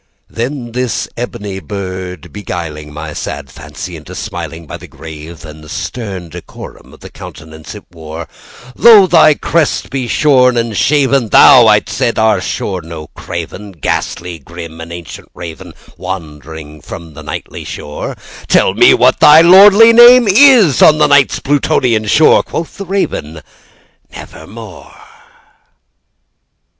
[0.31, 6.91] Then this ebony bird beguiling my sad fancy into smilingBy the grave and stern decorum
[6.91, 12.41] of the countenance it wore,—"Though thy crest be shorn and shaven, thou," I said, "art
[12.41, 19.19] sure no craven, Ghastly grim and ancient Raven wandering from the Nightly shore:Tell me what
[19.19, 23.43] thy lordly name is on the Night's Plutonian shore!"Quoth the Raven,
[24.11, 24.95] "Nevermore."